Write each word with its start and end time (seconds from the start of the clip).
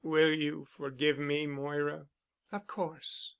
"Will 0.03 0.33
you 0.33 0.65
forgive 0.71 1.19
me, 1.19 1.45
Moira?" 1.45 2.07
"Of 2.51 2.65
course." 2.65 3.29